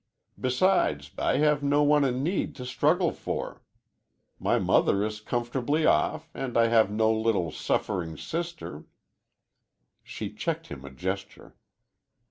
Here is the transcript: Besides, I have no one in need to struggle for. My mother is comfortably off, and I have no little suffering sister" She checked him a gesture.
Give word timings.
Besides, 0.39 1.11
I 1.19 1.37
have 1.37 1.61
no 1.61 1.83
one 1.83 2.03
in 2.03 2.23
need 2.23 2.55
to 2.55 2.65
struggle 2.65 3.11
for. 3.11 3.61
My 4.39 4.57
mother 4.57 5.05
is 5.05 5.21
comfortably 5.21 5.85
off, 5.85 6.27
and 6.33 6.57
I 6.57 6.69
have 6.69 6.89
no 6.89 7.13
little 7.13 7.51
suffering 7.51 8.17
sister" 8.17 8.85
She 10.03 10.33
checked 10.33 10.69
him 10.69 10.83
a 10.85 10.89
gesture. 10.89 11.55